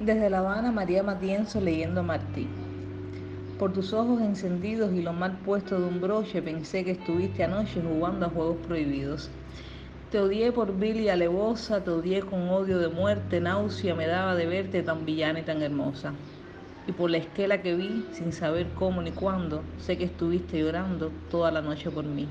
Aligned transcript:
Desde 0.00 0.28
La 0.28 0.40
Habana, 0.40 0.72
María 0.72 1.02
Matienzo 1.02 1.58
leyendo 1.58 2.00
a 2.00 2.02
Martí. 2.02 2.46
Por 3.58 3.72
tus 3.72 3.94
ojos 3.94 4.20
encendidos 4.20 4.92
y 4.92 5.00
lo 5.00 5.14
mal 5.14 5.38
puesto 5.38 5.80
de 5.80 5.86
un 5.86 6.02
broche 6.02 6.42
pensé 6.42 6.84
que 6.84 6.90
estuviste 6.90 7.42
anoche 7.42 7.80
jugando 7.80 8.26
a 8.26 8.28
juegos 8.28 8.58
prohibidos. 8.66 9.30
Te 10.10 10.20
odié 10.20 10.52
por 10.52 10.78
vil 10.78 11.00
y 11.00 11.08
alevosa, 11.08 11.82
te 11.82 11.90
odié 11.90 12.20
con 12.20 12.46
odio 12.50 12.78
de 12.78 12.88
muerte, 12.88 13.40
náusea 13.40 13.94
me 13.94 14.06
daba 14.06 14.34
de 14.34 14.44
verte 14.44 14.82
tan 14.82 15.06
villana 15.06 15.40
y 15.40 15.44
tan 15.44 15.62
hermosa. 15.62 16.12
Y 16.86 16.92
por 16.92 17.08
la 17.08 17.16
esquela 17.16 17.62
que 17.62 17.74
vi, 17.74 18.04
sin 18.12 18.34
saber 18.34 18.66
cómo 18.74 19.00
ni 19.00 19.12
cuándo, 19.12 19.62
sé 19.78 19.96
que 19.96 20.04
estuviste 20.04 20.58
llorando 20.58 21.10
toda 21.30 21.50
la 21.50 21.62
noche 21.62 21.90
por 21.90 22.04
mí. 22.04 22.28